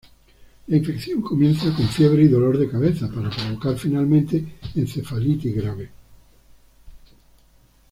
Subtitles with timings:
[0.65, 5.91] La infección comienza con fiebre y dolor de cabeza, para provocar finalmente encefalitis grave.